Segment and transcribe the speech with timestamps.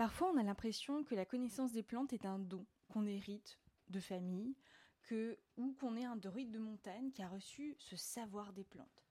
[0.00, 3.58] Parfois, on a l'impression que la connaissance des plantes est un don qu'on hérite
[3.90, 4.56] de famille,
[5.02, 9.04] que, ou qu'on est un druide de montagne qui a reçu ce savoir des plantes.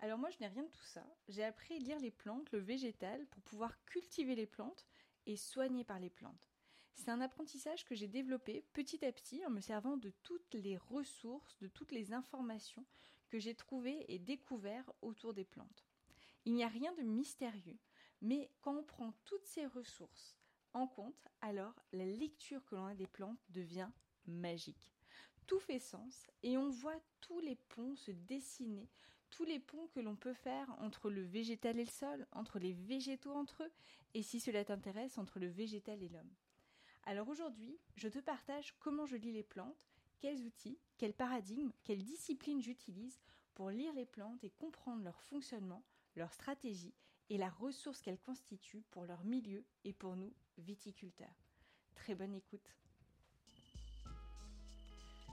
[0.00, 1.02] Alors moi, je n'ai rien de tout ça.
[1.28, 4.84] J'ai appris à lire les plantes, le végétal, pour pouvoir cultiver les plantes
[5.24, 6.50] et soigner par les plantes.
[6.92, 10.76] C'est un apprentissage que j'ai développé petit à petit en me servant de toutes les
[10.76, 12.84] ressources, de toutes les informations
[13.30, 15.86] que j'ai trouvées et découvertes autour des plantes.
[16.44, 17.78] Il n'y a rien de mystérieux,
[18.20, 20.36] mais quand on prend toutes ces ressources
[20.74, 23.88] en compte, alors la lecture que l'on a des plantes devient
[24.26, 24.92] magique.
[25.46, 28.88] Tout fait sens et on voit tous les ponts se dessiner,
[29.30, 32.72] tous les ponts que l'on peut faire entre le végétal et le sol, entre les
[32.72, 33.72] végétaux entre eux,
[34.14, 36.34] et si cela t'intéresse, entre le végétal et l'homme.
[37.04, 39.86] Alors aujourd'hui, je te partage comment je lis les plantes,
[40.20, 43.18] quels outils, quels paradigmes, quelles disciplines j'utilise
[43.54, 45.82] pour lire les plantes et comprendre leur fonctionnement,
[46.16, 46.94] leur stratégie
[47.30, 51.26] et la ressource qu'elles constituent pour leur milieu et pour nous, viticulteurs.
[51.94, 52.74] Très bonne écoute.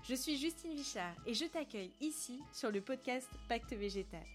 [0.08, 4.26] Je suis Justine Vichard et je t'accueille ici sur le podcast Pacte Végétal.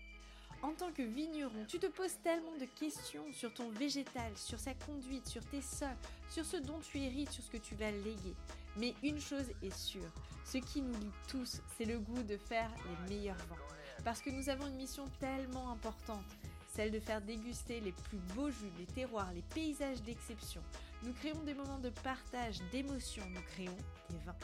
[0.63, 4.75] En tant que vigneron, tu te poses tellement de questions sur ton végétal, sur sa
[4.75, 5.97] conduite, sur tes sols,
[6.29, 8.35] sur ce dont tu hérites, sur ce que tu vas léguer.
[8.77, 10.11] Mais une chose est sûre,
[10.45, 13.57] ce qui nous lie tous, c'est le goût de faire les meilleurs vins.
[14.05, 16.27] Parce que nous avons une mission tellement importante,
[16.73, 20.63] celle de faire déguster les plus beaux jus, les terroirs, les paysages d'exception.
[21.03, 23.77] Nous créons des moments de partage, d'émotion, nous créons
[24.11, 24.37] des vins.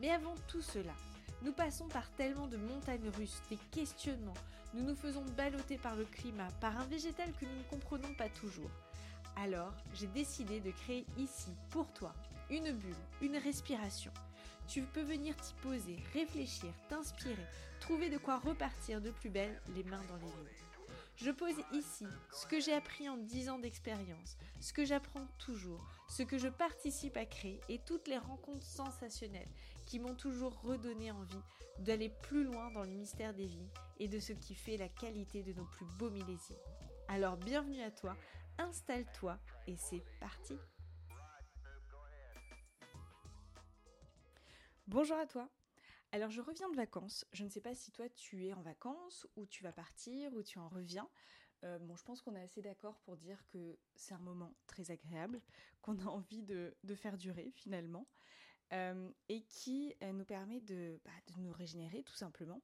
[0.00, 0.92] Mais avant tout cela,
[1.42, 4.34] nous passons par tellement de montagnes russes, des questionnements,
[4.74, 8.28] nous nous faisons balloter par le climat, par un végétal que nous ne comprenons pas
[8.28, 8.70] toujours.
[9.36, 12.12] Alors, j'ai décidé de créer ici, pour toi,
[12.50, 14.12] une bulle, une respiration.
[14.66, 17.46] Tu peux venir t'y poser, réfléchir, t'inspirer,
[17.80, 20.73] trouver de quoi repartir de plus belle les mains dans les lignes.
[21.16, 25.86] Je pose ici ce que j'ai appris en 10 ans d'expérience, ce que j'apprends toujours,
[26.08, 29.48] ce que je participe à créer et toutes les rencontres sensationnelles
[29.86, 31.42] qui m'ont toujours redonné envie
[31.78, 35.42] d'aller plus loin dans le mystère des vies et de ce qui fait la qualité
[35.42, 36.56] de nos plus beaux millésimes.
[37.06, 38.16] Alors bienvenue à toi,
[38.58, 40.56] installe-toi et c'est parti
[44.88, 45.48] Bonjour à toi
[46.14, 47.26] alors je reviens de vacances.
[47.32, 50.44] Je ne sais pas si toi tu es en vacances ou tu vas partir ou
[50.44, 51.10] tu en reviens.
[51.64, 54.92] Euh, bon, je pense qu'on est assez d'accord pour dire que c'est un moment très
[54.92, 55.42] agréable,
[55.82, 58.06] qu'on a envie de, faire durer finalement,
[58.72, 62.62] euh, et qui euh, nous permet de, bah, de, nous régénérer tout simplement.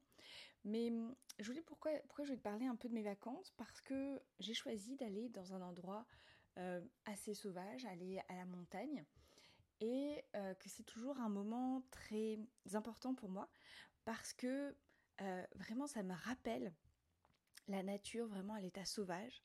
[0.62, 0.92] Mais
[1.40, 3.52] je voulais pourquoi, pourquoi je vais te parler un peu de mes vacances?
[3.56, 6.06] Parce que j'ai choisi d'aller dans un endroit
[7.06, 9.06] assez sauvage, aller à la montagne
[9.80, 12.38] et euh, que c'est toujours un moment très
[12.74, 13.48] important pour moi
[14.04, 14.74] parce que
[15.20, 16.72] euh, vraiment ça me rappelle
[17.68, 19.42] la nature vraiment à l'état sauvage,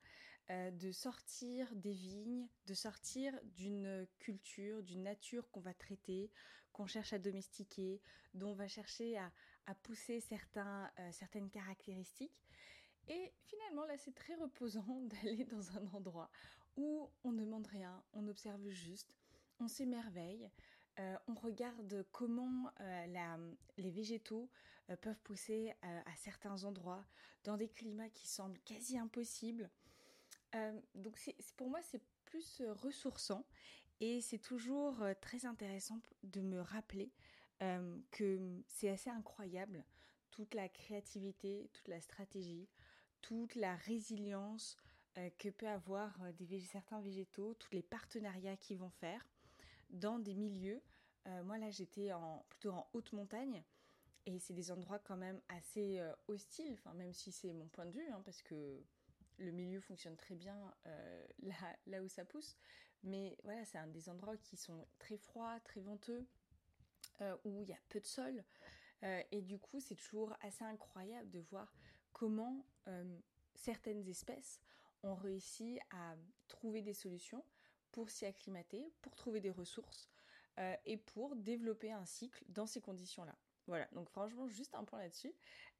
[0.49, 6.31] euh, de sortir des vignes, de sortir d'une culture, d'une nature qu'on va traiter,
[6.71, 8.01] qu'on cherche à domestiquer,
[8.33, 9.31] dont on va chercher à,
[9.83, 12.39] pousser certains, certaines caractéristiques.
[13.07, 16.29] Et finalement, là, c'est très reposant d'aller dans un endroit
[16.77, 19.13] où on ne demande rien, on observe juste,
[19.59, 20.49] on s'émerveille,
[20.99, 24.49] euh, on regarde comment euh, les végétaux
[24.89, 27.03] euh, peuvent pousser à certains endroits,
[27.43, 29.69] dans des climats qui semblent quasi impossibles.
[30.95, 31.19] donc
[31.57, 33.45] pour moi, c'est plus ressourçant
[33.99, 37.11] et c'est toujours très intéressant de me rappeler
[38.11, 39.83] que c'est assez incroyable
[40.31, 42.67] toute la créativité, toute la stratégie,
[43.21, 44.75] toute la résilience
[45.37, 46.17] que peut avoir
[46.61, 49.25] certains végétaux, tous les partenariats qu'ils vont faire
[49.95, 50.81] dans des milieux.
[51.27, 52.11] Euh, moi là j'étais
[52.49, 53.63] plutôt en haute montagne
[54.27, 57.85] et c'est des endroits quand même assez euh, hostiles, enfin, même si c'est mon point
[57.85, 58.83] de vue, hein, parce que
[59.37, 60.57] le milieu fonctionne très bien
[60.87, 62.55] euh, là, là où ça pousse.
[63.03, 66.25] Mais voilà, c'est un des endroits qui sont très froids, très venteux,
[67.43, 68.43] où il y a peu de sol.
[69.03, 71.71] et du coup, c'est toujours assez incroyable de voir
[72.13, 72.65] comment
[73.53, 74.59] certaines espèces
[75.03, 76.15] ont réussi à
[76.47, 77.45] trouver des solutions
[77.95, 80.09] pour s'y acclimater, pour trouver des ressources
[80.59, 83.33] euh, et pour développer un cycle dans ces conditions-là.
[83.67, 85.33] Voilà, donc franchement, juste un point là-dessus.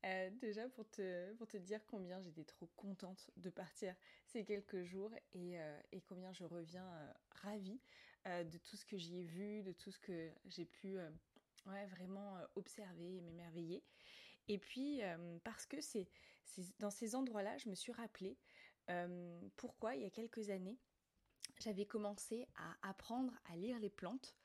[0.06, 5.60] Euh, déjà pour te, dire combien j'étais trop contente de partir ces quelques jours et,
[5.60, 6.90] euh, combien je reviens
[7.32, 7.82] ravie
[8.26, 10.98] de tout ce que j'y ai vu, de tout ce que j'ai pu
[11.66, 13.84] vraiment observer et m'émerveiller.
[14.48, 15.02] Et puis,
[15.44, 16.08] parce que c'est
[16.80, 18.36] dans ces endroits-là, je me suis rappelé
[19.58, 20.80] pourquoi il y a quelques années,
[21.60, 24.36] j'avais commencé à apprendre à lire les plantes,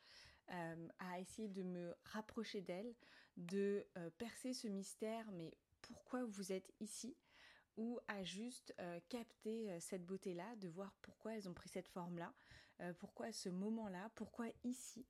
[0.53, 2.95] euh, à essayer de me rapprocher d'elles,
[3.37, 7.17] de euh, percer ce mystère, mais pourquoi vous êtes ici?
[7.77, 12.33] Ou à juste euh, capter cette beauté-là, de voir pourquoi elles ont pris cette forme-là,
[12.99, 15.07] pourquoi ce moment-là, pourquoi ici?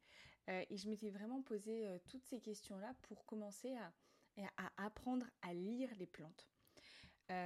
[0.49, 6.09] Et je m'étais vraiment posé toutes ces questions-là pour commencer à, apprendre à lire les
[6.09, 6.49] plantes.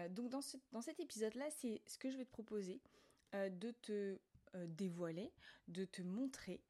[0.09, 0.41] donc dans,
[0.73, 2.81] dans cet épisode-là, c'est ce que je vais te proposer,
[3.35, 4.19] de te
[4.55, 5.33] dévoiler,
[5.69, 6.63] de te montrer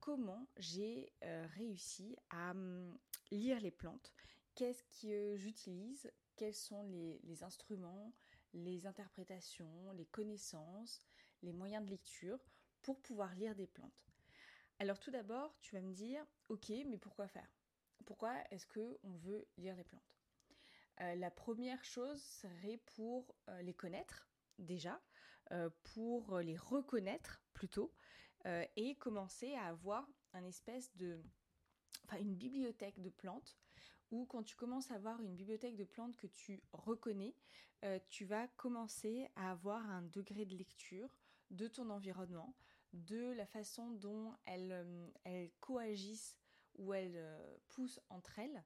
[0.00, 2.98] comment j'ai réussi à hum,
[3.30, 4.12] lire les plantes,
[4.54, 8.12] qu'est-ce que j'utilise, quels sont les, instruments,
[8.52, 11.00] les interprétations, les connaissances,
[11.42, 12.38] les moyens de lecture
[12.82, 14.10] pour pouvoir lire des plantes?
[14.78, 17.48] Alors tout d'abord, tu vas me dire, ok, mais pourquoi faire?
[18.04, 20.18] Pourquoi est-ce que on veut lire les plantes?
[21.00, 24.28] Euh, La première chose serait pour euh, les connaître
[24.58, 25.11] déjà, euh,
[25.82, 27.92] pour les reconnaître plutôt,
[28.76, 31.22] et commencer à avoir un espèce de,
[32.04, 33.56] enfin une bibliothèque de plantes
[34.12, 37.34] ou quand tu commences à avoir une bibliothèque de plantes que tu reconnais,
[37.84, 41.08] euh, tu vas commencer à avoir un degré de lecture
[41.50, 42.54] de ton environnement,
[42.92, 44.86] de la façon dont elles,
[45.26, 46.38] euh, coagissent
[46.76, 48.62] ou elles euh, poussent entre elles.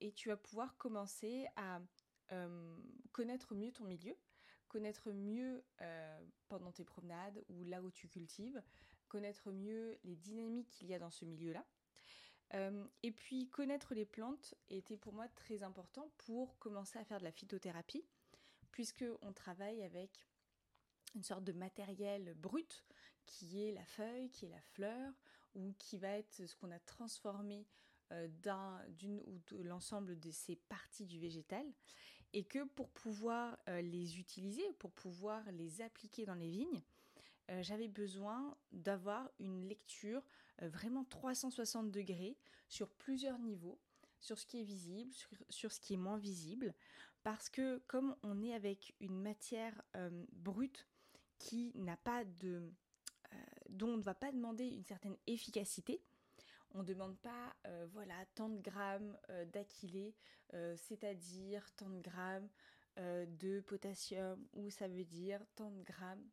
[0.00, 1.80] et tu vas pouvoir commencer à
[3.12, 4.14] connaître mieux ton milieu,
[4.74, 5.62] connaître mieux
[6.48, 8.60] pendant tes promenades ou là où tu cultives,
[9.06, 11.64] connaître mieux les dynamiques qu'il y a dans ce milieu-là.
[12.54, 17.20] Euh, et puis connaître les plantes était pour moi très important pour commencer à faire
[17.20, 18.04] de la phytothérapie,
[18.72, 20.26] puisque on travaille avec
[21.14, 22.84] une sorte de matériel brut
[23.24, 25.12] qui est la feuille, qui est la fleur,
[25.54, 27.68] ou qui va être ce qu'on a transformé
[28.10, 28.26] euh,
[28.88, 31.64] d'une ou de l'ensemble de ces parties du végétal,
[32.34, 36.82] et que pour pouvoir euh, les utiliser, pour pouvoir les appliquer dans les vignes,
[37.60, 40.22] j'avais besoin d'avoir une lecture
[40.62, 42.36] euh, vraiment 360 degrés
[42.68, 43.78] sur plusieurs niveaux,
[44.20, 45.12] sur ce qui est visible,
[45.48, 46.74] sur, ce qui est moins visible,
[47.22, 50.86] parce que comme on est avec une matière euh, brute
[51.38, 52.70] qui n'a pas de...
[53.32, 53.36] Euh,
[53.68, 56.00] dont on ne va pas demander une certaine efficacité,
[56.74, 57.54] on ne demande pas,
[57.92, 59.16] voilà, tant de grammes
[59.52, 60.14] d'aquilé,
[60.76, 62.48] c'est-à-dire tant de grammes
[62.96, 66.28] de potassium, ou ça veut dire tant de grammes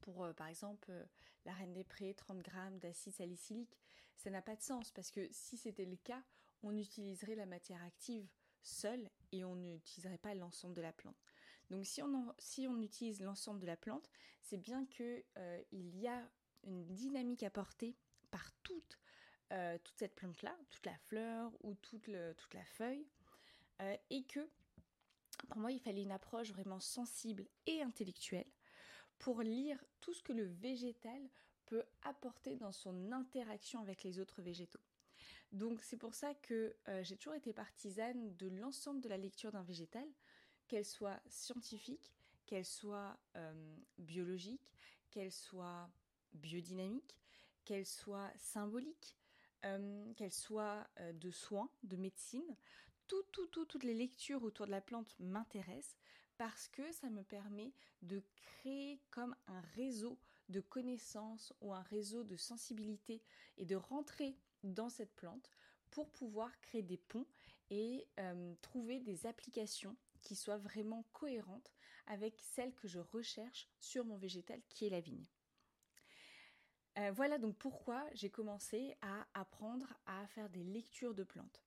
[0.00, 1.04] pour, euh, par exemple, euh,
[1.44, 3.78] la reine des prés, 30 grammes d'acide salicylique,
[4.16, 6.22] ça n'a pas de sens parce que si c'était le cas,
[6.62, 8.26] on utiliserait la matière active
[8.62, 11.22] seule et on n'utiliserait pas l'ensemble de la plante.
[11.70, 14.08] Donc si on, utilise l'ensemble de la plante,
[14.40, 16.28] c'est bien qu'il euh, il y a
[16.64, 17.96] une dynamique apportée
[18.30, 18.52] par
[19.48, 23.06] toute, toute cette plante-là, toute la fleur ou toute, toute la feuille,
[24.10, 24.48] et que
[25.48, 28.50] pour moi il fallait une approche vraiment sensible et intellectuelle
[29.18, 31.20] pour lire tout ce que le végétal
[31.66, 34.80] peut apporter dans son interaction avec les autres végétaux.
[35.52, 39.52] Donc c'est pour ça que euh, j'ai toujours été partisane de l'ensemble de la lecture
[39.52, 40.06] d'un végétal,
[40.68, 42.12] qu'elle soit scientifique,
[42.46, 44.72] qu'elle soit euh, biologique,
[45.10, 45.88] qu'elle soit
[46.32, 47.16] biodynamique,
[47.64, 49.16] qu'elle soit symbolique,
[49.66, 52.56] euh, qu'elle soit de soins, de médecine.
[53.06, 55.96] Tout, tout, toutes les lectures autour de la plante m'intéressent
[56.38, 57.72] parce que ça me permet
[58.02, 60.18] de créer comme un réseau
[60.48, 63.22] de connaissances ou un réseau de sensibilité
[63.58, 65.50] et de rentrer dans cette plante
[65.90, 67.26] pour pouvoir créer des ponts
[67.70, 71.72] et euh, trouver des applications qui soient vraiment cohérentes
[72.06, 75.26] avec celles que je recherche sur mon végétal qui est la vigne.
[76.98, 81.62] Euh, voilà donc pourquoi j'ai commencé à apprendre à faire des lectures de plantes.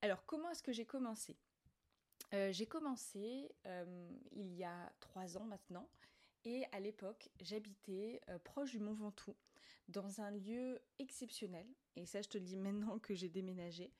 [0.00, 1.36] Alors comment est-ce que j'ai commencé?
[2.32, 5.88] Euh, j'ai commencé euh, il y a trois ans maintenant
[6.44, 9.36] et à l'époque j'habitais proche du Mont Ventoux
[9.88, 13.92] dans un lieu exceptionnel et ça je te le dis maintenant que j'ai déménagé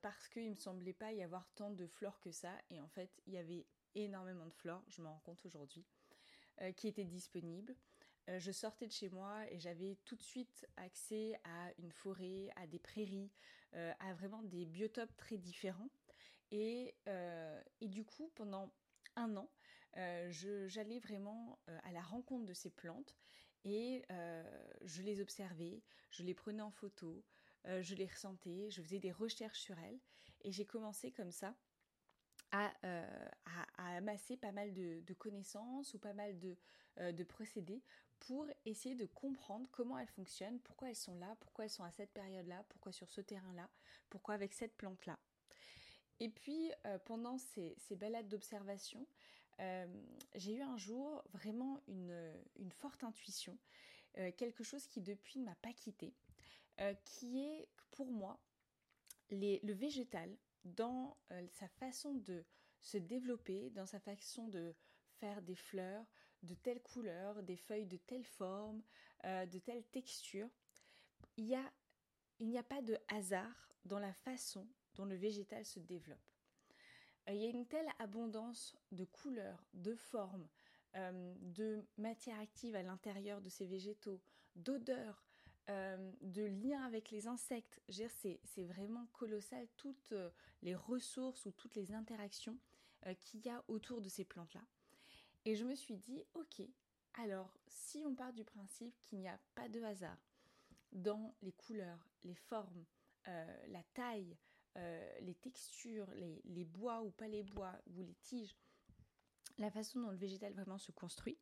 [0.00, 3.10] parce qu'il me semblait pas y avoir tant de flore que ça et en fait
[3.26, 5.84] il y avait énormément de flore, je m'en rends compte aujourd'hui,
[6.76, 7.74] qui étaient disponibles.
[8.28, 12.66] Je sortais de chez moi et j'avais tout de suite accès à une forêt, à
[12.66, 13.30] des prairies,
[13.72, 15.90] à vraiment des biotopes très différents.
[16.52, 18.72] Euh, et, du coup, pendant
[19.16, 19.50] un an,
[19.96, 20.28] euh,
[20.68, 23.16] j'allais vraiment euh, à la rencontre de ces plantes
[23.64, 24.02] et
[24.82, 27.24] je les observais, je les prenais en photo,
[27.64, 30.00] je les ressentais, je faisais des recherches sur elles
[30.42, 31.54] et j'ai commencé comme ça
[32.52, 32.72] à,
[33.96, 36.56] amasser pas mal de, connaissances ou pas mal de,
[37.10, 37.82] de, procédés
[38.20, 41.90] pour essayer de comprendre comment elles fonctionnent, pourquoi elles sont là, pourquoi elles sont à
[41.90, 43.68] cette période-là, pourquoi sur ce terrain-là,
[44.08, 45.18] pourquoi avec cette plante-là.
[46.22, 49.04] Et puis, euh, pendant ces, balades d'observation,
[49.58, 49.86] euh,
[50.36, 53.58] j'ai eu un jour vraiment une, forte intuition,
[54.18, 56.14] euh, quelque chose qui depuis ne m'a pas quitté,
[57.04, 58.40] qui est pour moi
[59.30, 60.30] le végétal
[60.64, 61.16] dans
[61.50, 62.44] sa façon de
[62.80, 64.74] se développer, dans sa façon de
[65.18, 66.04] faire des fleurs,
[66.42, 68.82] de telle couleur, des feuilles de telle forme,
[69.24, 70.48] de telle texture.
[71.36, 71.46] Il
[72.40, 76.18] n'y a pas de hasard dans la façon dont le végétal se développe.
[77.28, 80.48] Euh, il y a une telle abondance de couleurs, de formes,
[80.96, 84.20] euh, de matière active à l'intérieur de ces végétaux,
[84.56, 85.24] d'odeurs,
[85.68, 87.80] euh, de liens avec les insectes.
[87.88, 90.14] C'est vraiment colossal toutes
[90.62, 92.58] les ressources ou toutes les interactions
[93.18, 94.62] qu'il y a autour de ces plantes-là.
[95.44, 96.62] Et je me suis dit, ok,
[97.14, 100.18] alors si on part du principe qu'il n'y a pas de hasard,
[100.92, 102.84] dans les couleurs, les formes,
[103.28, 104.36] euh, la taille,
[104.76, 106.10] euh, les textures,
[106.44, 108.56] les, bois ou pas les bois, ou les tiges,
[109.58, 111.38] la façon dont le végétal vraiment se construit,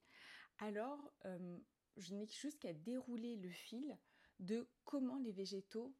[0.58, 1.58] alors euh,
[1.96, 3.96] je n'ai juste qu'à dérouler le fil
[4.40, 5.94] de comment les végétaux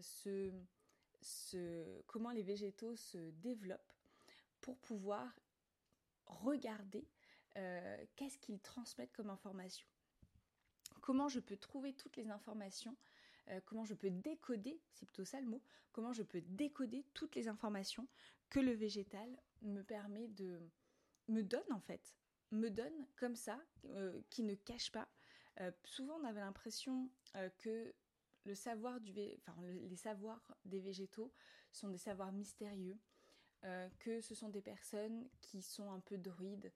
[0.00, 0.52] se,
[2.06, 3.92] comment les végétaux se développent
[4.60, 5.40] pour pouvoir
[6.26, 7.06] regarder
[7.54, 9.86] qu'est-ce qu'ils transmettent comme information
[11.02, 12.96] comment je peux trouver toutes les informations,
[13.48, 15.60] euh, comment je peux décoder, c'est plutôt ça le mot,
[15.92, 18.08] comment je peux décoder toutes les informations
[18.48, 19.28] que le végétal
[19.60, 20.58] me permet de,
[21.28, 22.16] me donne en fait,
[22.50, 25.08] me donne comme ça, euh, qui ne cache pas.
[25.60, 27.10] Euh, souvent on avait l'impression
[27.58, 27.94] que
[28.44, 31.32] le savoir les savoirs des végétaux
[31.72, 32.98] sont des savoirs mystérieux,
[34.00, 36.72] que ce sont des personnes qui sont un peu druides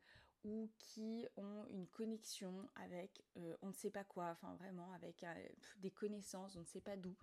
[0.46, 5.24] ou qui ont une connexion avec euh, on ne sait pas quoi, enfin vraiment avec
[5.24, 7.16] euh, des connaissances, on ne sait pas d'où.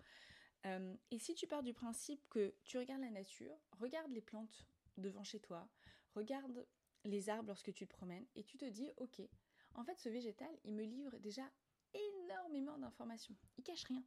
[0.66, 4.66] Euh, et si tu pars du principe que tu regardes la nature, regarde les plantes
[4.98, 5.66] devant chez toi,
[6.14, 6.66] regarde
[7.04, 9.22] les arbres lorsque tu te promènes et tu te dis ok,
[9.74, 11.48] en fait ce végétal il me livre déjà
[11.94, 14.02] énormément d'informations, il cache rien.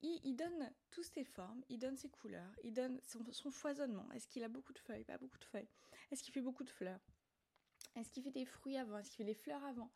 [0.00, 3.00] Il, donne toutes ses formes, il donne ses couleurs, il donne
[3.32, 4.08] son foisonnement.
[4.12, 5.02] Est-ce qu'il a beaucoup de feuilles?
[5.02, 5.68] Pas beaucoup de feuilles.
[6.12, 7.00] Est-ce qu'il fait beaucoup de fleurs?
[7.96, 8.98] Est-ce qu'il fait des fruits avant?
[8.98, 9.90] Est-ce qu'il fait des fleurs avant?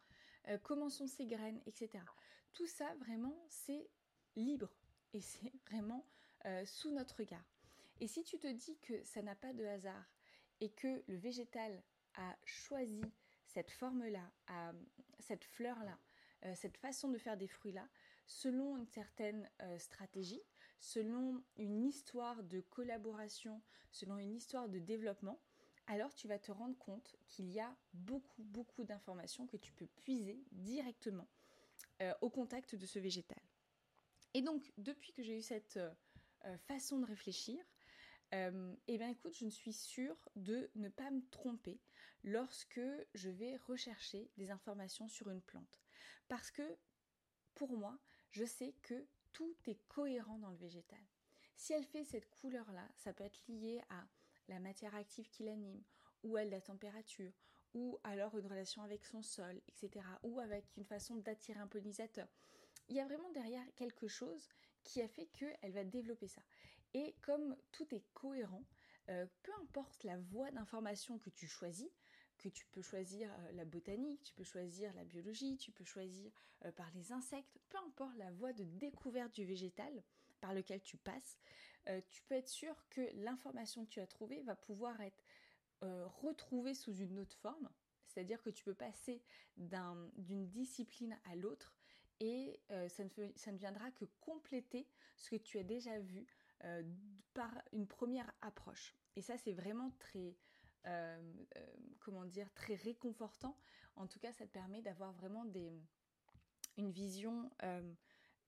[0.49, 2.03] Euh, Comment sont ses graines Etc.
[2.53, 3.89] Tout ça, vraiment, c'est
[4.35, 4.73] libre
[5.13, 6.05] et c'est vraiment
[6.47, 7.45] euh, sous notre regard.
[8.01, 10.05] Et si tu te dis que ça n'a pas de hasard
[10.61, 11.81] et que le végétal
[12.15, 13.03] a choisi
[13.53, 14.31] cette forme-là,
[15.19, 15.99] cette fleur-là,
[16.45, 17.89] euh, cette façon de faire des fruits-là,
[18.27, 20.43] selon une certaine stratégie,
[20.79, 25.39] selon une histoire de collaboration, selon une histoire de développement,
[25.87, 29.87] alors tu vas te rendre compte qu'il y a beaucoup, beaucoup d'informations que tu peux
[29.87, 31.27] puiser directement
[32.01, 33.41] euh, au contact de ce végétal.
[34.35, 35.91] Et donc, depuis que j'ai eu cette euh,
[36.47, 37.63] euh, façon de réfléchir,
[38.33, 41.81] eh bien écoute, je ne suis sûre de ne pas me tromper
[42.25, 42.81] lorsque
[43.15, 45.81] je vais rechercher des informations sur une plante.
[46.29, 46.77] Parce que,
[47.55, 47.99] pour moi,
[48.31, 51.03] je sais que tout est cohérent dans le végétal.
[51.57, 54.07] Si elle fait cette couleur-là, ça peut être lié à
[54.49, 55.83] la matière active qui l'anime,
[56.23, 57.33] ou à la température,
[57.75, 62.29] ou alors une relation avec son sol, etc., ou avec une façon d'attirer un pollinisateur.
[62.89, 64.49] Il y a vraiment derrière quelque chose
[64.85, 66.43] qui a fait qu'elle va développer ça.
[66.95, 68.65] Et comme tout est cohérent,
[69.09, 71.91] euh, peu importe la voie d'information que tu choisis,
[72.39, 76.31] que tu peux choisir euh, la botanique, tu peux choisir la biologie, tu peux choisir
[76.65, 80.03] euh, par les insectes, peu importe la voie de découverte du végétal
[80.41, 81.39] par lequel tu passes,
[82.09, 85.23] tu peux être sûr que l'information que tu as trouvée va pouvoir être
[85.81, 87.69] retrouvée sous une autre forme.
[88.07, 89.23] C'est-à-dire que tu peux passer
[89.57, 91.73] d'une discipline à l'autre
[92.19, 96.27] et ça, ne viendra que compléter ce que tu as déjà vu
[97.35, 98.95] par une première approche.
[99.17, 100.37] Et ça, c'est vraiment très,
[102.01, 103.57] comment dire, très réconfortant.
[103.97, 105.73] En tout cas, ça te permet d'avoir vraiment des,
[106.77, 107.51] une vision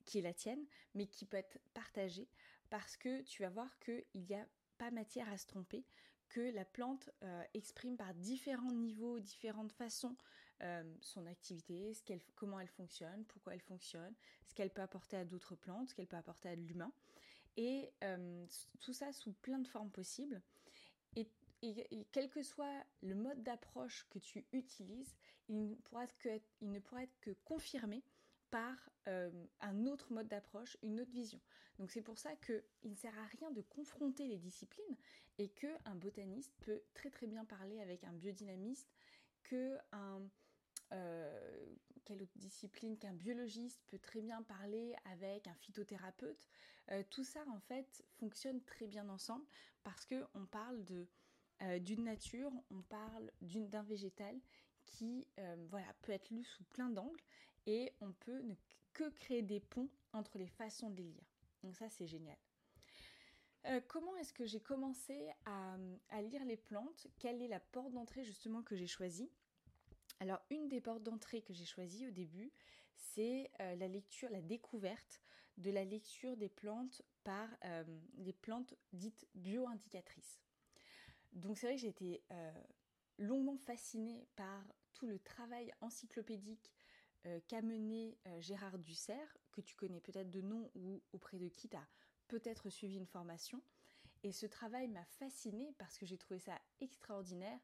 [0.05, 2.29] qui est la tienne, mais qui peut être partagée
[2.71, 4.47] parce que tu vas voir qu'il n'y a
[4.79, 5.85] pas matière à se tromper,
[6.29, 10.17] que la plante euh, exprime par différents niveaux, différentes façons
[10.63, 12.03] euh, son activité, ce
[12.35, 14.15] comment elle fonctionne, pourquoi elle fonctionne,
[14.47, 16.93] ce qu'elle peut apporter à d'autres plantes, ce qu'elle peut apporter à l'humain.
[17.57, 18.47] Et euh,
[18.81, 20.43] tout ça sous plein de formes possibles.
[21.17, 25.17] Et, quel que soit le mode d'approche que tu utilises,
[25.49, 28.05] il ne pourra, être que confirmé
[28.51, 29.31] par euh,
[29.61, 31.41] un autre mode d'approche, une autre vision.
[31.79, 34.97] Donc c'est pour ça qu'il ne sert à rien de confronter les disciplines
[35.39, 38.93] et qu'un botaniste peut très très bien parler avec un biodynamiste,
[39.43, 40.21] que un,
[40.93, 41.75] euh,
[42.05, 46.49] quelle autre discipline qu'un biologiste peut très bien parler avec un phytothérapeute.
[46.91, 49.47] Euh, tout ça en fait fonctionne très bien ensemble
[49.83, 51.07] parce que on parle de
[51.79, 54.39] d'une nature, on parle d'un végétal
[54.85, 55.27] qui
[56.03, 57.23] peut être lu sous plein d'angles
[57.65, 58.55] et on peut ne
[58.93, 61.25] que créer des ponts entre les façons de les lire.
[61.63, 62.37] Donc ça c'est génial.
[63.67, 67.07] Euh, comment est-ce que j'ai commencé à, lire les plantes?
[67.19, 69.31] Quelle est la porte d'entrée justement que j'ai choisie?
[70.25, 72.51] Alors, une des portes d'entrée que j'ai choisies au début,
[72.95, 75.21] c'est euh, la lecture, la découverte
[75.59, 77.85] de la lecture des plantes par euh,
[78.17, 80.41] les plantes dites bio-indicatrices.
[81.35, 82.23] Donc, c'est vrai que j'ai été
[83.19, 84.65] longuement fascinée par
[84.95, 86.73] tout le travail encyclopédique
[87.49, 91.77] qu'a mené Gérard Dussert, que tu connais peut-être de nom ou auprès de qui tu
[91.77, 91.87] as
[92.29, 93.61] peut-être suivi une formation.
[94.23, 97.59] Et ce travail m'a fascinée parce que j'ai trouvé ça extraordinaire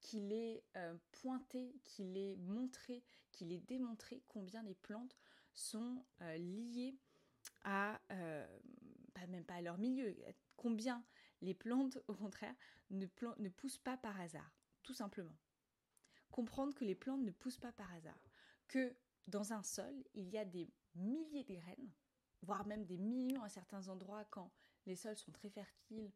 [0.00, 5.16] qu'il ait euh, pointé, qu'il ait montré, qu'il ait démontré combien les plantes
[5.54, 6.98] sont euh, liées
[7.64, 8.58] à, euh,
[9.28, 10.14] même pas à leur milieu,
[10.56, 11.04] combien
[11.42, 12.54] les plantes, au contraire,
[12.90, 13.06] ne
[13.48, 14.52] poussent pas par hasard,
[14.82, 15.36] tout simplement.
[16.30, 18.30] Comprendre que les plantes ne poussent pas par hasard,
[18.68, 18.94] que
[19.26, 21.92] dans un sol, il y a des milliers de graines,
[22.42, 24.50] voire même des millions à certains endroits quand
[24.86, 26.12] les sols sont très fertiles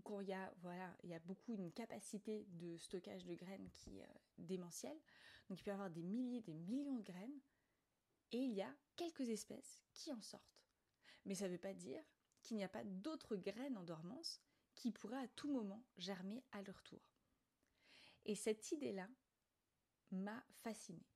[0.00, 3.68] quand il y a, voilà, il y a beaucoup une capacité de stockage de graines
[3.72, 4.98] qui est euh, démentielle.
[5.48, 7.40] Donc il peut y avoir des milliers, des millions de graines
[8.32, 10.64] et il y a quelques espèces qui en sortent.
[11.24, 12.02] Mais ça ne veut pas dire
[12.42, 14.40] qu'il n'y a pas d'autres graines en dormance
[14.74, 17.00] qui pourraient à tout moment germer à leur tour.
[18.24, 19.08] Et cette idée-là
[20.10, 21.06] m'a fascinée.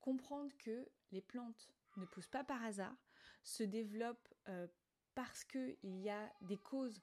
[0.00, 2.96] Comprendre que les plantes ne poussent pas par hasard,
[3.42, 4.68] se développent euh,
[5.14, 7.02] parce qu'il y a des causes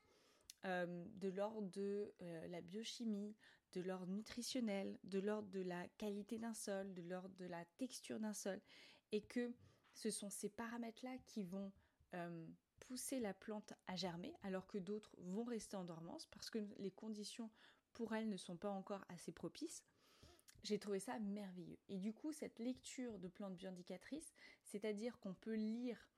[0.66, 3.36] euh, de l'ordre de euh, la biochimie,
[3.74, 8.20] de l'ordre nutritionnel, de l'ordre de la qualité d'un sol, de l'ordre de la texture
[8.20, 8.60] d'un sol,
[9.12, 9.54] et que
[9.94, 11.72] ce sont ces paramètres-là qui vont
[12.80, 16.92] pousser la plante à germer, alors que d'autres vont rester en dormance parce que les
[16.92, 17.50] conditions
[17.94, 19.84] pour elles ne sont pas encore assez propices.
[20.64, 21.78] J'ai trouvé ça merveilleux.
[21.90, 26.10] Et du coup, cette lecture de plantes bioindicatrices, c'est-à-dire qu'on peut lire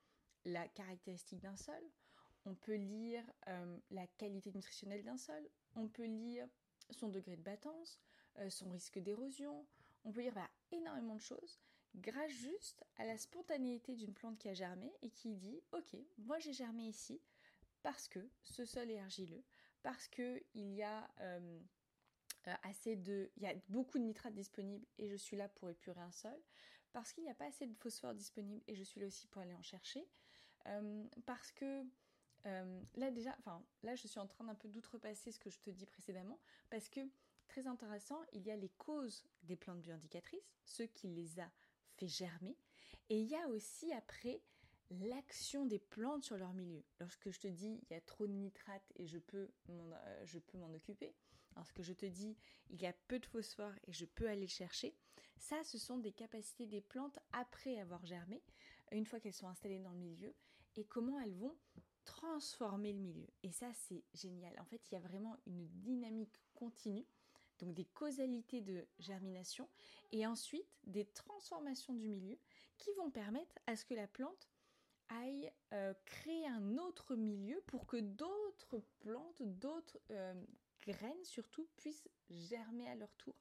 [0.44, 1.82] la caractéristique d'un sol,
[2.48, 6.48] on peut lire euh, la qualité nutritionnelle d'un sol, on peut lire
[6.90, 8.00] son degré de battance,
[8.38, 9.66] euh, son risque d'érosion,
[10.04, 11.60] on peut lire bah, énormément de choses.
[11.94, 16.38] Grâce juste à la spontanéité d'une plante qui a germé et qui dit ok moi
[16.38, 17.20] j'ai germé ici
[17.82, 19.42] parce que ce sol est argileux
[19.82, 21.58] parce que il y a euh,
[22.62, 26.00] assez de il y a beaucoup de nitrate disponible et je suis là pour épurer
[26.00, 26.38] un sol
[26.92, 29.40] parce qu'il n'y a pas assez de phosphore disponible et je suis là aussi pour
[29.40, 30.06] aller en chercher
[31.24, 31.86] parce que
[32.46, 35.58] euh, là déjà, enfin là je suis en train d'un peu d'outrepasser ce que je
[35.58, 36.38] te dis précédemment,
[36.70, 37.00] parce que
[37.48, 41.50] très intéressant, il y a les causes des plantes bioindicatrices, ce qui les a
[41.96, 42.56] fait germer,
[43.08, 44.42] et il y a aussi après
[44.90, 46.82] l'action des plantes sur leur milieu.
[47.00, 50.24] Lorsque je te dis il y a trop de nitrate et je peux m'en, euh,
[50.24, 51.14] je peux m'en occuper,
[51.56, 52.36] lorsque je te dis
[52.70, 54.94] il y a peu de phosphore et je peux aller le chercher,
[55.38, 58.42] ça ce sont des capacités des plantes après avoir germé,
[58.92, 60.34] une fois qu'elles sont installées dans le milieu,
[60.76, 61.56] et comment elles vont
[62.08, 63.26] transformer le milieu.
[63.42, 64.58] Et ça, c'est génial.
[64.58, 67.04] En fait, il y a vraiment une dynamique continue,
[67.58, 69.68] donc des causalités de germination,
[70.10, 72.38] et ensuite des transformations du milieu
[72.78, 74.48] qui vont permettre à ce que la plante
[75.10, 80.34] aille euh, créer un autre milieu pour que d'autres plantes, d'autres euh,
[80.86, 83.34] graines surtout, puissent germer à leur tour.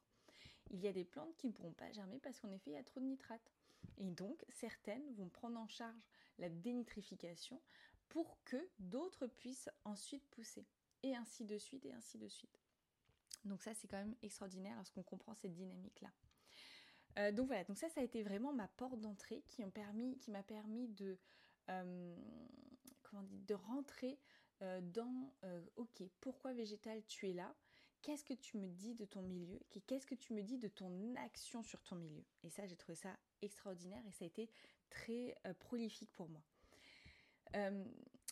[0.71, 2.77] Il y a des plantes qui ne pourront pas germer parce qu'en effet, il y
[2.77, 3.49] a trop de nitrate.
[3.97, 7.62] Et donc, certaines vont prendre en charge la dénitrification
[8.09, 10.65] pour que d'autres puissent ensuite pousser.
[11.03, 12.59] Et ainsi de suite, et ainsi de suite.
[13.45, 16.11] Donc ça, c'est quand même extraordinaire lorsqu'on comprend cette dynamique-là.
[17.17, 20.87] Euh, donc voilà, donc ça, ça a été vraiment ma porte d'entrée qui m'a permis,
[20.89, 21.17] de,
[21.69, 22.15] euh,
[23.51, 24.19] rentrer
[24.61, 25.33] euh, dans,
[25.75, 27.55] ok, pourquoi végétal tu es là?
[28.03, 29.59] Qu'est-ce que tu me dis de ton milieu?
[29.87, 32.23] Qu'est-ce que tu me dis de ton action sur ton milieu?
[32.43, 34.49] Et ça, j'ai trouvé ça extraordinaire et ça a été
[34.89, 36.41] très prolifique pour moi.
[37.55, 37.86] Euh,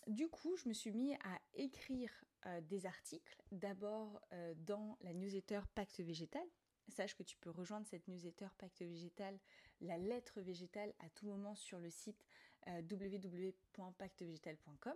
[0.07, 2.11] du coup, je me suis mis à écrire
[2.45, 4.21] euh, des articles, d'abord
[4.57, 6.45] dans la newsletter Pacte Végétal.
[6.87, 9.39] Sache que tu peux rejoindre cette newsletter Pacte Végétal,
[9.81, 12.23] la lettre végétale, à tout moment sur le site
[12.67, 14.93] www.pactevégétal.com.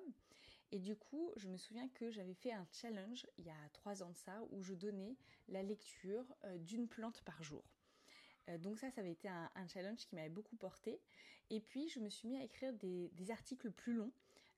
[0.72, 4.04] Et du coup, je me souviens que j'avais fait un challenge il y a trois
[4.04, 7.64] ans de ça, où je donnais la lecture d'une plante par jour.
[8.48, 11.00] Euh, donc ça, ça avait été un, challenge qui m'avait beaucoup porté.
[11.50, 14.12] Et puis, je me suis mis à écrire des, articles plus longs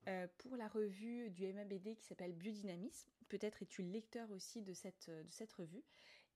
[0.07, 3.09] euh, pour la revue du MABD qui s'appelle Biodynamisme.
[3.29, 5.83] Peut-être es-tu lecteur aussi de cette, de cette revue.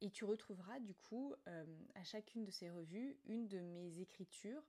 [0.01, 4.61] Et tu retrouveras du coup à chacune de ces revues une de mes écritures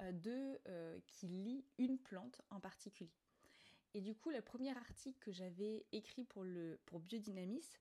[0.00, 3.10] euh, de, qui lit une plante en particulier.
[3.94, 7.78] Et du coup, le premier article que j'avais écrit pour, le, pour Biodynamisme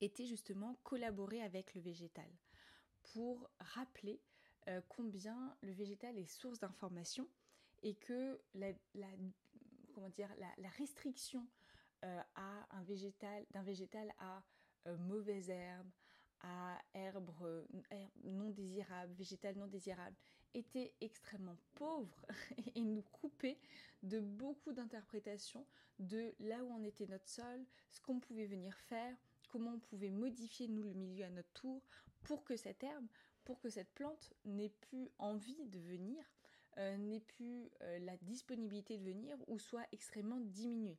[0.00, 2.28] était justement collaborer avec le végétal
[3.12, 4.20] pour rappeler
[4.68, 7.28] euh, combien le végétal est source d'information
[7.82, 8.72] et que la,
[9.92, 11.46] comment dire, la, restriction
[12.04, 14.42] euh, à un végétal, d'un végétal à
[14.86, 15.90] euh, mauvaise herbe,
[16.40, 17.30] à herbes
[18.24, 20.16] non désirables, végétales non désirables,
[20.54, 22.26] était extrêmement pauvre
[22.74, 23.58] et nous coupait
[24.02, 25.66] de beaucoup d'interprétations
[25.98, 29.16] de là où en était notre sol, ce qu'on pouvait venir faire,
[29.52, 31.82] comment on pouvait modifier nous le milieu à notre tour
[32.22, 33.06] pour que cette herbe,
[33.44, 36.24] pour que cette plante n'ait plus envie de venir,
[36.78, 40.98] euh, n'ait plus euh, la disponibilité de venir ou soit extrêmement diminuée.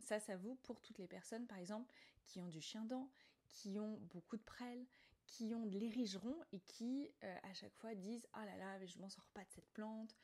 [0.00, 1.90] Ça, ça vaut pour toutes les personnes, par exemple,
[2.26, 3.10] qui ont du chien dent,
[3.48, 4.84] qui ont beaucoup de prêles,
[5.26, 8.86] qui ont de l'érigeron et qui euh, à chaque fois disent ah là là mais
[8.86, 10.14] je m'en sors pas de cette plante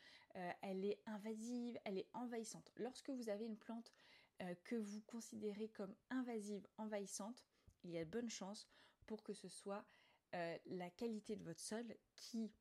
[0.61, 3.91] elle est invasive elle est envahissante lorsque vous avez une plante
[4.63, 7.43] que vous considérez comme invasive envahissante
[7.85, 8.69] il y a de bonnes chances
[9.07, 9.85] pour que ce soit
[10.67, 12.53] la qualité de votre sol qui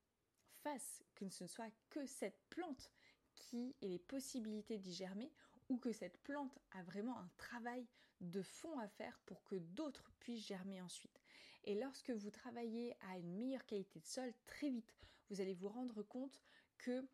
[0.63, 2.91] fasse que ce ne soit que cette plante
[3.36, 5.32] qui ait les possibilités d'y germer
[5.69, 7.88] ou que cette plante a vraiment un travail
[8.21, 11.21] de fond à faire pour que d'autres puissent germer ensuite.
[11.63, 14.93] Et lorsque vous travaillez à une meilleure qualité de sol, très vite,
[15.29, 16.41] vous allez vous rendre compte
[16.77, 17.08] que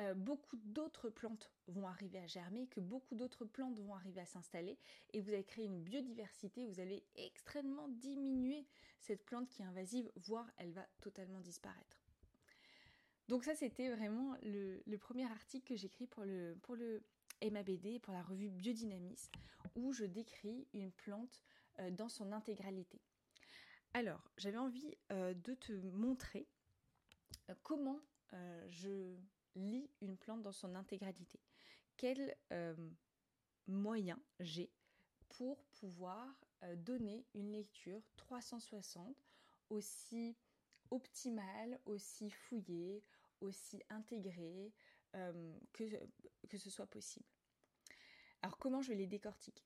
[0.00, 4.26] euh, beaucoup d'autres plantes vont arriver à germer, que beaucoup d'autres plantes vont arriver à
[4.26, 4.78] s'installer,
[5.12, 8.66] et vous allez créer une biodiversité, vous allez extrêmement diminuer
[9.00, 12.00] cette plante qui est invasive, voire elle va totalement disparaître.
[13.26, 17.02] Donc ça, c'était vraiment le, premier article que j'écris pour le, pour le
[17.42, 19.32] MABD, pour la revue Biodynamisme,
[19.74, 21.42] où je décris une plante
[21.80, 23.00] euh, dans son intégralité.
[23.94, 26.46] Alors, j'avais envie euh, de te montrer
[27.62, 28.00] comment
[28.68, 29.16] je
[29.58, 31.40] lis une plante dans son intégralité.
[31.96, 32.36] Quels
[33.66, 34.70] moyens j'ai
[35.28, 36.44] pour pouvoir
[36.76, 39.16] donner une lecture 360
[39.70, 40.36] aussi
[40.90, 43.02] optimale, aussi fouillée,
[43.40, 44.72] aussi intégrée
[45.72, 45.84] que,
[46.48, 47.26] que ce soit possible?
[48.42, 49.64] Alors comment je vais les décortiquer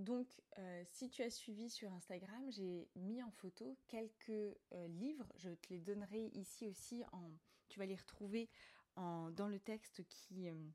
[0.00, 5.26] donc, euh, si tu as suivi sur Instagram, j'ai mis en photo quelques euh, livres.
[5.36, 7.04] Je te les donnerai ici aussi.
[7.12, 7.30] En,
[7.68, 8.48] tu vas les retrouver
[8.96, 10.68] dans le texte qui, euh,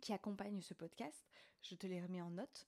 [0.00, 1.28] qui accompagne ce podcast.
[1.62, 2.66] Je te les remets en note.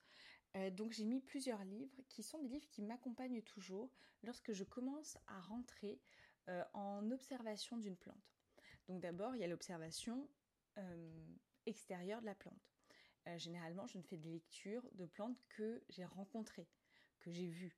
[0.73, 3.89] donc, j'ai mis plusieurs livres qui sont des livres qui m'accompagnent toujours
[4.21, 5.99] lorsque je commence à rentrer
[6.73, 8.35] en observation d'une plante.
[8.87, 10.29] Donc, d'abord, il y a l'observation
[11.65, 12.73] extérieure de la plante.
[13.27, 16.67] Euh, généralement, je ne fais des lectures de plantes que j'ai rencontrées,
[17.19, 17.77] que j'ai vues,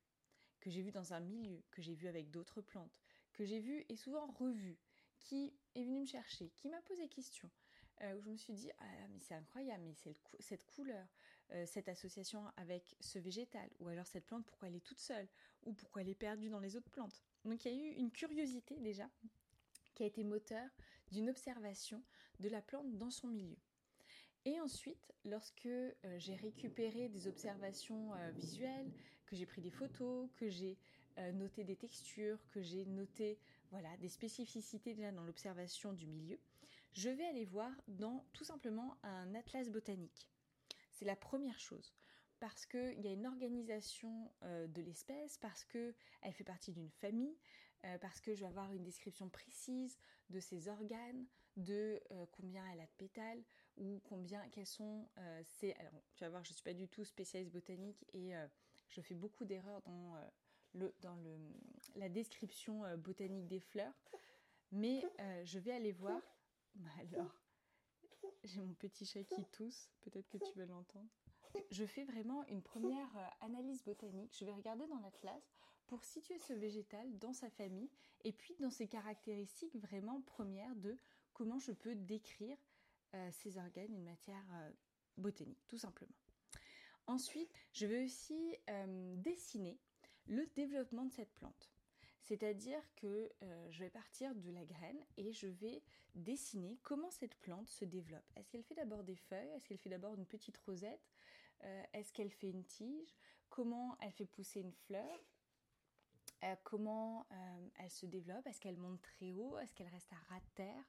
[0.60, 2.98] que j'ai vues dans un milieu, que j'ai vues avec d'autres plantes,
[3.32, 4.78] que j'ai vues et souvent revues,
[5.26, 7.50] qui est venu me chercher, qui m'a posé question,
[8.02, 11.06] euh, où je me suis dit, ah mais c'est incroyable, mais c'est cette couleur,
[11.50, 15.26] euh, cette association avec ce végétal, ou alors cette plante, pourquoi elle est toute seule,
[15.64, 17.22] ou pourquoi elle est perdue dans les autres plantes.
[17.44, 19.08] Donc il y a eu une curiosité déjà
[19.94, 20.68] qui a été moteur
[21.10, 22.02] d'une observation
[22.38, 23.58] de la plante dans son milieu.
[24.44, 28.92] Et ensuite, lorsque euh, j'ai récupéré des observations visuelles,
[29.26, 30.78] que j'ai pris des photos, que j'ai
[31.32, 36.38] noté des textures, que j'ai noté voilà, des spécificités dans l'observation du milieu,
[36.92, 40.30] je vais aller voir dans tout simplement un atlas botanique.
[40.92, 41.92] C'est la première chose
[42.38, 45.94] parce qu'il y a une organisation de l'espèce, parce qu'elle
[46.32, 47.36] fait partie d'une famille,
[48.00, 49.98] parce que je vais avoir une description précise
[50.28, 51.24] de ses organes,
[51.56, 51.98] de
[52.32, 53.42] combien elle a de pétales,
[53.76, 55.72] ou combien, quels sont euh, ces...
[55.74, 58.46] Alors, tu vas voir, je ne suis pas du tout spécialiste botanique et euh,
[58.88, 60.20] je fais beaucoup d'erreurs dans, euh,
[61.00, 61.18] dans
[61.94, 63.94] la description botanique des fleurs,
[64.72, 65.02] mais
[65.44, 66.20] je vais aller voir...
[66.74, 67.42] Bah alors,
[68.44, 71.08] j'ai mon petit chat qui tousse, peut-être que tu vas l'entendre.
[71.70, 73.08] Je fais vraiment une première
[73.40, 74.36] analyse botanique.
[74.38, 75.42] Je vais regarder dans l'atlas
[75.86, 77.90] pour situer ce végétal dans sa famille
[78.24, 80.98] et puis dans ses caractéristiques vraiment premières de
[81.32, 82.56] comment je peux décrire
[83.14, 84.70] euh, ces organes une matière euh,
[85.16, 86.14] botanique, tout simplement.
[87.06, 89.78] Ensuite, je vais aussi euh, dessiner
[90.26, 91.70] le développement de cette plante.
[92.22, 93.30] C'est-à-dire que
[93.70, 95.82] je vais partir de la graine et je vais
[96.14, 98.24] dessiner comment cette plante se développe.
[98.34, 99.50] Est-ce qu'elle fait d'abord des feuilles?
[99.50, 101.12] Est-ce qu'elle fait d'abord une petite rosette?
[101.92, 103.14] Est-ce qu'elle fait une tige?
[103.48, 105.24] Comment elle fait pousser une fleur?
[106.64, 107.28] Comment
[107.76, 108.44] elle se développe?
[108.46, 109.58] Est-ce qu'elle monte très haut?
[109.58, 110.84] Est-ce qu'elle reste à ras de terre?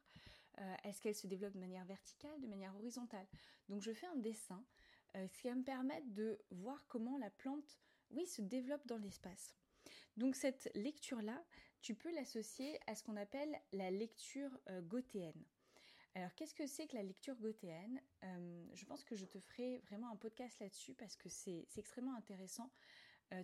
[0.60, 3.28] Euh, est-ce qu'elle se développe de manière verticale, de manière horizontale?
[3.70, 4.66] Donc je fais un dessin,
[5.16, 7.78] euh, ce qui va me permettre de voir comment la plante,
[8.12, 9.56] oui, se développe dans l'espace.
[10.16, 11.44] Donc cette lecture-là,
[11.82, 15.46] tu peux l'associer à ce qu'on appelle la lecture euh, gothéenne.
[16.16, 18.02] Alors qu'est-ce que c'est que la lecture gothéenne?
[18.74, 22.72] Je pense que je te ferai vraiment un podcast là-dessus parce que c'est extrêmement intéressant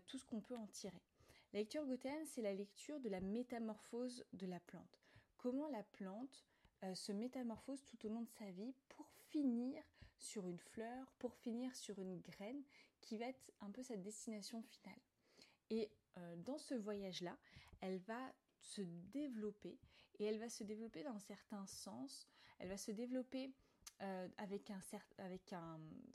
[0.07, 1.03] tout ce qu'on peut en tirer.
[1.53, 5.03] La lecture gothéenne, c'est la lecture de la métamorphose de la plante.
[5.37, 6.47] Comment la plante
[6.83, 9.83] euh, se métamorphose tout au long de sa vie pour finir
[10.17, 12.63] sur une fleur, pour finir sur une graine
[13.03, 14.99] qui va être un peu sa destination finale.
[15.69, 17.37] Et euh, dans ce voyage-là,
[17.81, 19.77] elle va se développer
[20.19, 22.27] et elle va se développer dans certains sens.
[22.59, 23.53] Elle va se développer
[24.01, 24.81] euh, avec, un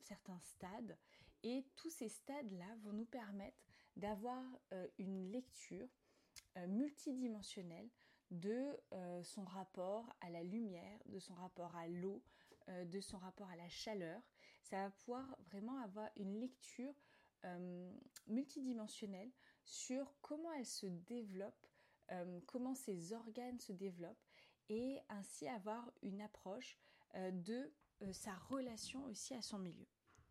[0.00, 0.96] certain stade
[1.42, 3.62] et tous ces stades-là vont nous permettre
[3.96, 5.88] d'avoir euh, une lecture
[6.68, 7.88] multidimensionnelle
[8.30, 8.76] de
[9.22, 12.22] son rapport à la lumière, de son rapport à l'eau,
[12.68, 14.20] de son rapport à la chaleur.
[14.70, 16.94] Ça va pouvoir vraiment avoir une lecture
[18.26, 19.30] multidimensionnelle
[19.64, 21.68] sur comment elle se développe
[22.12, 24.24] euh, comment ses organes se développent
[24.70, 26.78] et ainsi avoir une approche
[27.16, 27.70] euh, de
[28.02, 29.86] euh, sa relation aussi à son milieu.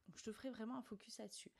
[0.07, 1.51] Donc je te ferai vraiment un focus là-dessus.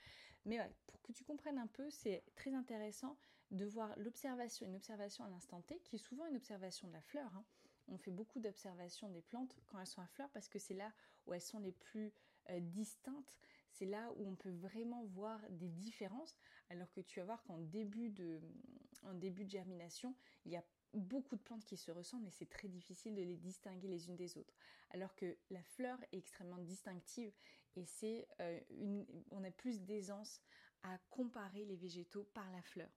[0.46, 3.18] Mais pour que tu comprennes un peu, c'est très intéressant
[3.52, 7.02] de voir l'observation, une observation à l'instant T, qui est souvent une observation de la
[7.02, 7.30] fleur.
[7.36, 7.46] Hein.
[7.88, 10.92] On fait beaucoup d'observations des plantes quand elles sont à fleur parce que c'est là
[11.26, 12.12] où elles sont les plus
[12.60, 13.38] distinctes,
[13.72, 16.36] c'est là où on peut vraiment voir des différences,
[16.70, 18.42] alors que tu vas voir qu'en début de,
[19.14, 22.68] début de germination, il y a beaucoup de plantes qui se ressemblent et c'est très
[22.68, 24.54] difficile de les distinguer les unes des autres.
[24.92, 27.32] Alors que la fleur est extrêmement distinctive
[27.76, 30.42] et c'est euh, une, on a plus d'aisance
[30.84, 32.90] à comparer les végétaux par la fleur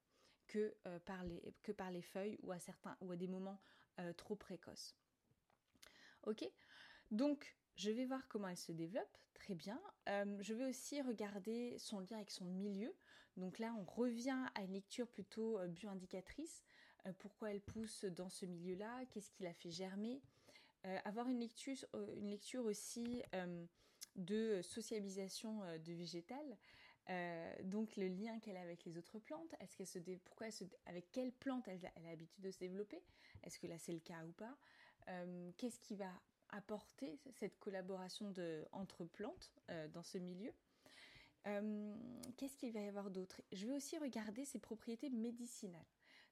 [0.46, 3.60] que, euh, par, les, que par les feuilles ou à certains ou à des moments
[3.98, 4.96] euh, trop précoces.
[6.24, 6.44] Ok,
[7.10, 9.80] donc je vais voir comment elle se développe, très bien.
[10.08, 12.94] Euh, je vais aussi regarder son lien avec son milieu.
[13.38, 16.62] Donc là, on revient à une lecture plutôt euh, bioindicatrice.
[17.06, 19.06] Euh, pourquoi elle pousse dans ce milieu-là?
[19.10, 20.20] Qu'est-ce qui la fait germer?
[21.04, 21.76] Avoir une lecture,
[22.16, 23.22] une lecture aussi
[24.16, 26.56] de socialisation de végétal.
[27.64, 30.46] donc le lien qu'elle a avec les autres plantes, est-ce qu'elle se pourquoi
[30.86, 33.02] avec quelle plante elle, a l'habitude de se développer?
[33.42, 34.56] Est-ce que là c'est le cas ou pas?
[35.58, 36.18] Qu'est-ce qui va
[36.52, 38.32] apporter cette collaboration
[38.72, 40.52] entre plantes euh, dans ce milieu.
[41.46, 41.94] Euh,
[42.36, 43.40] qu'est-ce qu'il va y avoir d'autre?
[43.52, 45.86] Je vais aussi regarder ses propriétés médicinales.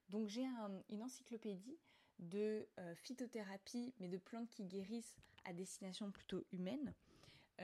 [0.09, 0.45] Donc j'ai
[0.89, 1.77] une encyclopédie
[2.19, 6.93] de euh, phytothérapie, mais de plantes qui guérissent à destination plutôt humaine.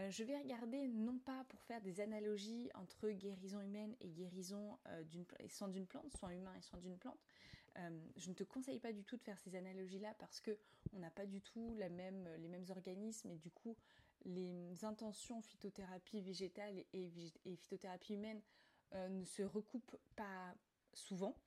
[0.10, 4.78] je vais regarder non pas pour faire des analogies entre guérison humaine et guérison
[5.10, 7.20] d'une sans d'une plante, soit humain et sans d'une plante,
[7.78, 10.58] euh, je ne te conseille pas du tout de faire ces analogies-là parce que
[10.94, 13.76] on n'a pas du tout les mêmes organismes et du coup
[14.24, 17.10] les intentions phytothérapie végétale et,
[17.58, 18.42] phytothérapie humaine
[18.94, 20.56] euh, ne se recoupent pas
[20.94, 21.38] souvent.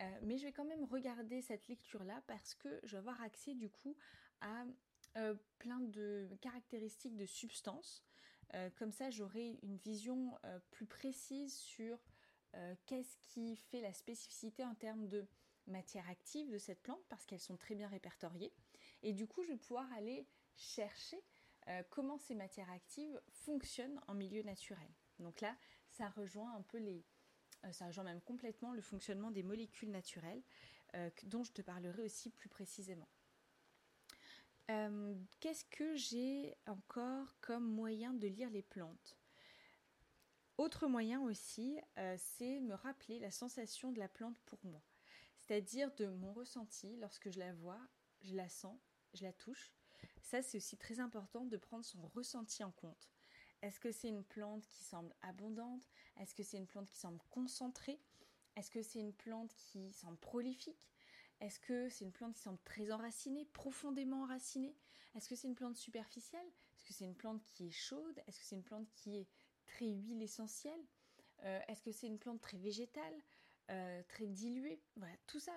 [0.00, 3.54] Euh, mais je vais quand même regarder cette lecture-là parce que je vais avoir accès
[3.54, 3.96] du coup
[4.40, 4.64] à
[5.58, 8.04] plein de caractéristiques de substances.
[8.76, 10.38] comme ça, j'aurai une vision
[10.70, 11.98] plus précise sur
[12.86, 15.26] qu'est-ce qui fait la spécificité en termes de
[15.70, 18.52] matière active de cette plante parce qu'elles sont très bien répertoriées.
[19.02, 21.22] Et du coup, je vais pouvoir aller chercher
[21.68, 24.88] euh, comment ces matières actives fonctionnent en milieu naturel.
[25.18, 25.56] Donc là,
[25.88, 27.04] ça rejoint un peu les...
[27.64, 30.42] Euh, ça rejoint même complètement le fonctionnement des molécules naturelles
[30.94, 33.08] euh, dont je te parlerai aussi plus précisément.
[35.40, 39.18] Qu'est-ce que j'ai encore comme moyen de lire les plantes?
[40.58, 41.80] Autre moyen aussi,
[42.16, 44.80] c'est me rappeler la sensation de la plante pour moi
[45.50, 47.80] c'est-à-dire de mon ressenti lorsque je la vois,
[48.20, 48.78] je la sens,
[49.14, 49.72] je la touche.
[50.22, 53.10] Ça, c'est aussi très important de prendre son ressenti en compte.
[53.60, 55.90] Est-ce que c'est une plante qui semble abondante?
[56.20, 57.98] Est-ce que c'est une plante qui semble concentrée?
[58.54, 60.88] Est-ce que c'est une plante qui semble prolifique?
[61.40, 64.76] Est-ce que c'est une plante qui semble très enracinée, profondément enracinée?
[65.16, 66.46] Est-ce que c'est une plante superficielle?
[66.76, 68.22] Est-ce que c'est une plante qui est chaude?
[68.28, 69.28] Est-ce que c'est une plante qui est
[69.66, 70.86] très huile essentielle?
[71.42, 73.20] Euh, Est-ce que c'est une plante très végétale?
[73.70, 74.80] Euh, très dilué.
[74.96, 75.52] Voilà, tout ça,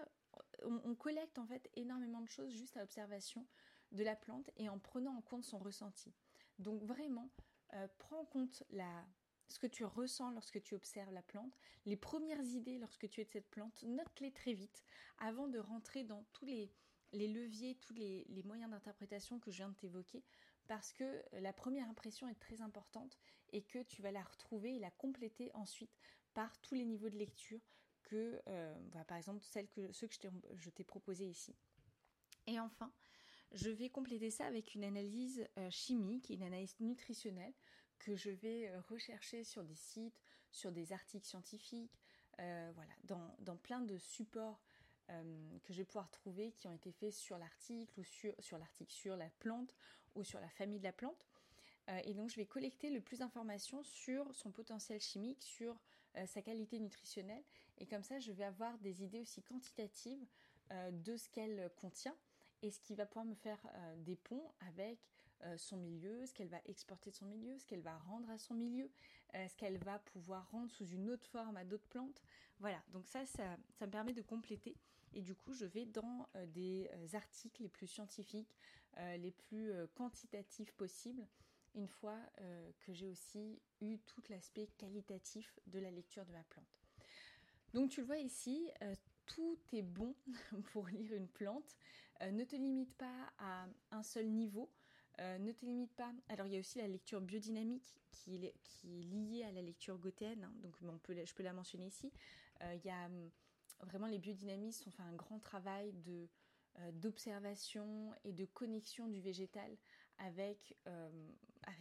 [0.63, 3.45] on, collecte en fait énormément de choses juste à l'observation
[3.91, 6.13] de la plante et en prenant en compte son ressenti.
[6.59, 7.29] Donc vraiment,
[7.73, 9.05] euh, prends en compte la,
[9.49, 13.25] ce que tu ressens lorsque tu observes la plante, les premières idées lorsque tu es
[13.25, 14.83] de cette plante, note-les très vite
[15.17, 16.71] avant de rentrer dans tous les,
[17.13, 20.23] les leviers, tous les, les moyens d'interprétation que je viens de t'évoquer,
[20.67, 23.17] parce que la première impression est très importante
[23.51, 25.97] et que tu vas la retrouver et la compléter ensuite
[26.33, 27.59] par tous les niveaux de lecture
[28.17, 28.73] euh,
[29.07, 30.15] par exemple, celles que, ceux que
[30.55, 31.55] je t'ai proposés ici.
[32.47, 32.91] Et enfin,
[33.51, 37.53] je vais compléter ça avec une analyse euh, chimique une analyse nutritionnelle
[37.99, 40.19] que je vais euh, rechercher sur des sites,
[40.51, 41.99] sur des articles scientifiques,
[42.37, 44.59] voilà, dans, plein de supports
[45.07, 49.15] que je vais pouvoir trouver qui ont été faits sur l'article ou sur, l'article sur
[49.15, 49.75] la plante
[50.15, 51.27] ou sur la famille de la plante.
[52.03, 55.79] et donc je vais collecter le plus d'informations sur son potentiel chimique, sur
[56.25, 57.43] sa qualité nutritionnelle.
[57.83, 60.25] Et comme ça, je vais avoir des idées aussi quantitatives
[60.71, 62.15] euh, de ce qu'elle contient
[62.61, 64.99] et ce qui va pouvoir me faire euh, des ponts avec
[65.57, 68.53] son milieu, ce qu'elle va exporter de son milieu, ce qu'elle va rendre à son
[68.53, 68.89] milieu,
[69.33, 72.23] ce qu'elle va pouvoir rendre sous une autre forme à d'autres plantes.
[72.59, 74.77] Voilà, donc ça, ça, me permet de compléter
[75.11, 78.55] et du coup je vais dans des articles les plus scientifiques,
[78.95, 81.27] les plus quantitatifs possibles,
[81.75, 82.21] une fois
[82.79, 86.82] que j'ai aussi eu tout l'aspect qualitatif de la lecture de ma plante.
[87.73, 88.69] Donc tu le vois ici,
[89.25, 90.15] tout est bon
[90.71, 91.77] pour lire une plante.
[92.21, 94.69] ne te limite pas à un seul niveau.
[95.19, 96.11] Euh, ne te limite pas.
[96.29, 100.43] Alors il y a aussi la lecture biodynamique qui est, liée à la lecture gothéenne,
[100.43, 100.53] hein.
[100.61, 102.11] donc je peux la mentionner ici.
[102.61, 103.29] Euh, il y a hum,
[103.83, 105.93] vraiment les biodynamistes ont fait un grand travail
[106.79, 109.77] euh, d'observation et de connexion du végétal
[110.17, 110.75] avec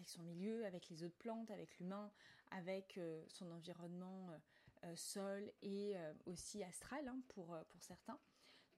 [0.06, 2.10] son milieu, avec les autres plantes, avec l'humain,
[2.50, 4.30] avec son environnement
[4.94, 5.94] sol et
[6.26, 8.18] aussi astral hein, pour, pour certains.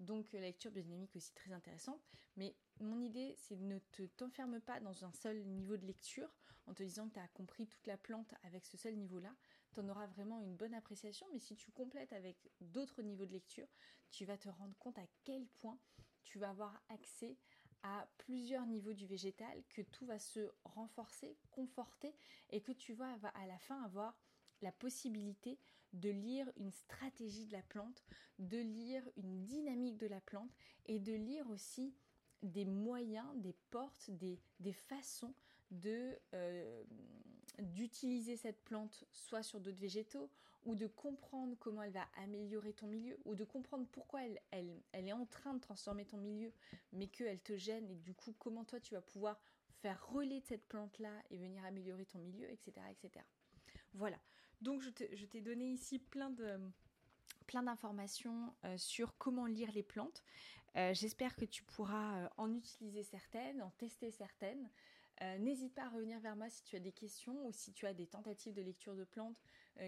[0.01, 2.03] Donc la lecture biodynamique aussi très intéressante.
[2.37, 6.29] Mais mon idée, c'est ne te t'enferme pas dans un seul niveau de lecture
[6.67, 9.35] en te disant que tu as compris toute la plante avec ce seul niveau-là.
[9.73, 13.33] Tu en auras vraiment une bonne appréciation, mais si tu complètes avec d'autres niveaux de
[13.33, 13.69] lecture,
[14.11, 15.79] tu vas te rendre compte à quel point
[16.23, 17.37] tu vas avoir accès
[17.83, 22.15] à plusieurs niveaux du végétal, que tout va se renforcer, conforter,
[22.49, 24.19] et que tu vas à la fin avoir
[24.63, 25.59] la possibilité
[25.93, 28.05] de lire une stratégie de la plante,
[28.39, 30.51] de lire une dynamique de la plante
[30.87, 31.95] et de lire aussi
[32.43, 34.39] des moyens, des portes, des,
[34.73, 35.35] façons
[35.71, 36.85] de euh,
[37.59, 40.29] d'utiliser cette plante soit sur d'autres végétaux
[40.65, 45.13] ou de comprendre comment elle va améliorer ton milieu ou de comprendre pourquoi elle, est
[45.13, 46.53] en train de transformer ton milieu
[46.93, 49.41] mais qu'elle te gêne et du coup comment toi tu vas pouvoir
[49.83, 53.25] faire relais de cette plante là et venir améliorer ton milieu etc etc
[53.93, 54.19] voilà
[54.65, 56.59] donc je t'ai donné ici plein de
[57.45, 60.25] plein d'informations euh, sur comment lire les plantes.
[60.77, 64.69] Euh, j'espère que tu pourras euh, en utiliser certaines, en tester certaines.
[65.39, 67.95] N'hésite pas à revenir vers moi si tu as des questions ou si tu as
[67.95, 69.41] des tentatives de lecture de plantes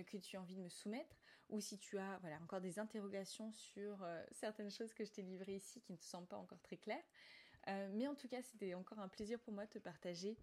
[0.07, 1.17] que tu as envie de me soumettre
[1.49, 5.81] ou si tu as encore des interrogations sur certaines choses que je t'ai livrées ici
[5.81, 7.03] qui ne te semblent pas encore très claires.
[7.67, 10.39] mais en tout cas, c'était encore un plaisir pour moi de te partager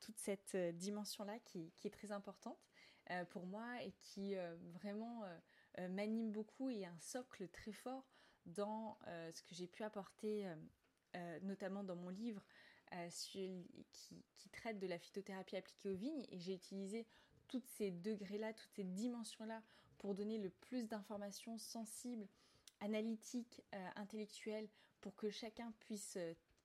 [0.00, 2.58] toute cette dimension-là qui, est très importante.
[3.12, 5.22] Euh, pour moi et qui euh, vraiment
[5.78, 8.04] euh, m'anime beaucoup et un socle très fort
[8.46, 8.98] dans
[9.32, 10.48] ce que j'ai pu apporter,
[11.42, 12.46] notamment dans mon livre
[13.10, 13.66] qui,
[14.52, 16.24] traite de la phytothérapie appliquée aux vignes.
[16.30, 17.08] Et j'ai utilisé
[17.48, 19.64] tous ces degrés-là, toutes ces dimensions-là
[19.98, 22.28] pour donner le plus d'informations sensibles,
[22.78, 23.64] analytiques,
[23.96, 24.68] intellectuelles,
[25.00, 26.16] pour que chacun puisse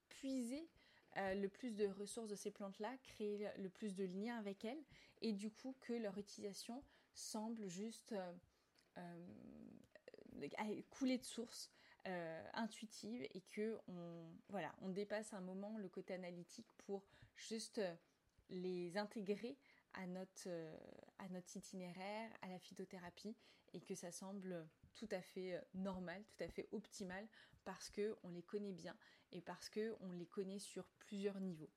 [0.08, 0.70] puiser
[1.18, 4.82] euh, le plus de ressources de ces plantes-là, créer le plus de liens avec elles,
[5.22, 8.34] et du coup que leur utilisation semble juste euh,
[8.98, 11.72] euh, couler de source,
[12.54, 17.04] intuitive, et que on, dépasse un moment le côté analytique pour
[17.36, 17.80] juste
[18.50, 19.56] les intégrer
[19.94, 20.48] à notre
[21.56, 23.36] itinéraire, à la phytothérapie,
[23.74, 27.28] et que ça semble tout à fait normal, tout à fait optimal
[27.64, 28.98] parce que on les connaît bien
[29.32, 31.72] et parce que on les connaît sur plusieurs niveaux.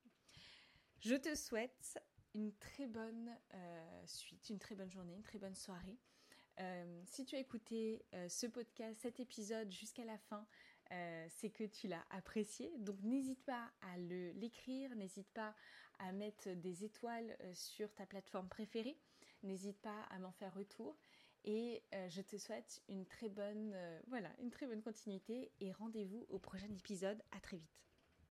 [1.00, 1.98] Je te souhaite
[2.34, 5.98] une très bonne euh, suite, une très bonne journée, une très bonne soirée.
[6.60, 10.46] Euh, si tu as écouté euh, ce podcast, cet épisode jusqu'à la fin,
[11.28, 12.70] c'est que tu l'as apprécié.
[12.78, 15.52] Donc n'hésite pas à l'écrire, n'hésite pas
[15.98, 18.96] à mettre des étoiles sur ta plateforme préférée,
[19.42, 20.96] n'hésite pas à m'en faire retour.
[21.44, 25.72] Et euh, je te souhaite une très bonne, euh, voilà, une très bonne continuité et
[25.72, 27.22] rendez-vous au prochain épisode.
[27.32, 27.93] À très vite.